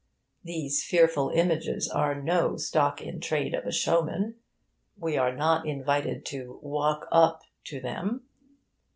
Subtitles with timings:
[0.43, 4.33] These fearful images are no stock in trade of a showman;
[4.97, 8.23] we are not invited to 'walk up' to them.